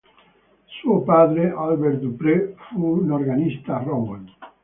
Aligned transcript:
Suo 0.65 1.01
padre 1.03 1.51
Albert 1.55 1.99
Dupré 1.99 2.55
fu 2.69 2.83
un 3.03 3.11
organista 3.11 3.75
a 3.77 3.83
Rouen. 3.83 4.25